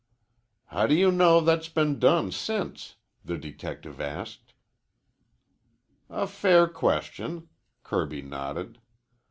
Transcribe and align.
"How 0.65 0.87
do 0.87 0.95
you 0.95 1.11
know 1.11 1.41
that's 1.41 1.69
been 1.69 1.99
done 1.99 2.31
since?" 2.31 2.95
the 3.23 3.37
detective 3.37 4.01
asked. 4.01 4.55
"A 6.09 6.25
fair 6.25 6.67
question," 6.67 7.49
Kirby 7.83 8.23
nodded. 8.23 8.79